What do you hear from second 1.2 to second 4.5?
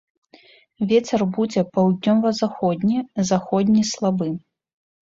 будзе паўднёва-заходні, заходні слабы.